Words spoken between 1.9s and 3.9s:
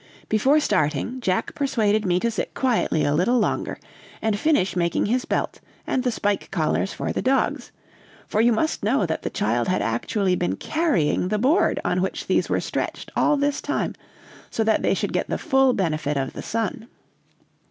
me to sit quietly a little longer,